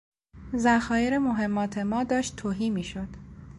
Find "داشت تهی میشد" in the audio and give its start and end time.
2.03-3.07